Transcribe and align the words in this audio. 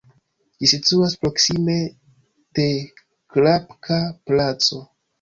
Ĝi 0.61 0.69
situas 0.71 1.13
proksime 1.25 1.77
de 2.61 2.67
Klapka-Placo. 3.37 4.87